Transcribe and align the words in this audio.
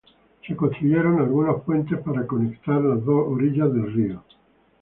Se 0.47 0.55
construyeron 0.55 1.19
algunos 1.19 1.61
puentes 1.61 1.99
para 1.99 2.25
conectar 2.25 2.81
las 2.81 3.05
dos 3.05 3.23
orillas 3.27 3.71
del 3.71 3.93
río. 3.93 4.23